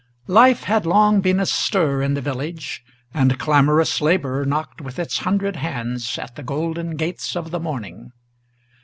[0.33, 5.57] Life had long been astir in the village, and clamorous labor Knocked with its hundred
[5.57, 8.11] hands at the golden gates of the morning.